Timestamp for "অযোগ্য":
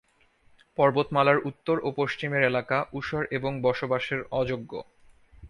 4.31-4.71